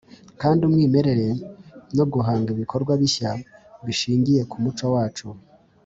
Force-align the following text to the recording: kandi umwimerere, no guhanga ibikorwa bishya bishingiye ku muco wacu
kandi 0.41 0.59
umwimerere, 0.67 1.27
no 1.97 2.05
guhanga 2.13 2.47
ibikorwa 2.55 2.93
bishya 3.01 3.31
bishingiye 3.85 4.41
ku 4.49 4.55
muco 4.63 4.85
wacu 4.95 5.27